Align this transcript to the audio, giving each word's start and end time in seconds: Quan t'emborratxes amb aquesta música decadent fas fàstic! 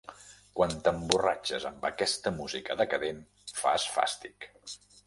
Quan 0.59 0.71
t'emborratxes 0.87 1.67
amb 1.71 1.85
aquesta 1.91 2.35
música 2.41 2.81
decadent 2.83 3.25
fas 3.63 3.89
fàstic! 4.01 4.55